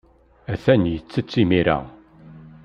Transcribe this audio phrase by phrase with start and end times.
[0.53, 1.79] Atan yettett imir-a.